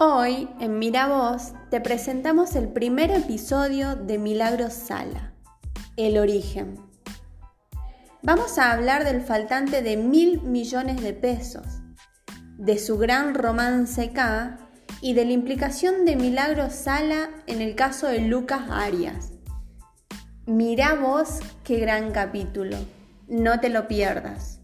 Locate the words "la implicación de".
15.24-16.14